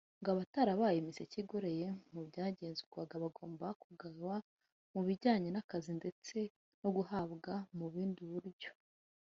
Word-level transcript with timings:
ngo 0.19 0.29
abatarabaye 0.33 0.97
miseke 1.07 1.35
igoroye 1.43 1.87
mu 2.13 2.21
byagenzurwaga 2.29 3.15
bagombaga 3.23 3.79
kugawa 3.83 4.35
mu 4.93 5.01
bijyanye 5.07 5.49
n’akazi 5.51 5.91
ndetse 5.99 6.37
no 6.81 6.89
guhanwa 6.95 7.53
mu 7.77 7.85
bundi 7.93 8.23
buryo 8.33 8.71